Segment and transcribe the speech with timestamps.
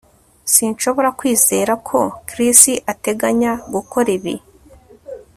[0.53, 2.61] Sinshobora kwizera ko Chris
[2.93, 4.35] ateganya gukora ibi